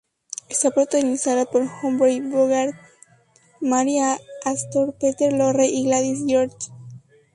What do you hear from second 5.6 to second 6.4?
y Gladys